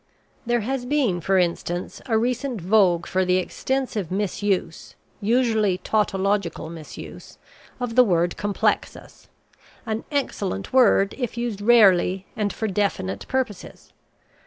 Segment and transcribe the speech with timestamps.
[0.47, 7.37] There has been, for instance, a recent vogue for the extensive misuse, usually tautological misuse,
[7.79, 9.27] of the word "complexus"
[9.85, 13.93] an excellent word if used rarely and for definite purposes.